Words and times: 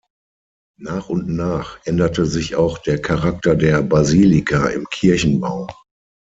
Nach 0.79 1.09
und 1.09 1.29
nach 1.29 1.77
änderte 1.85 2.25
sich 2.25 2.55
auch 2.55 2.79
der 2.79 2.99
Charakter 2.99 3.55
der 3.55 3.83
Basilika 3.83 4.69
im 4.69 4.87
Kirchenbau. 4.89 5.67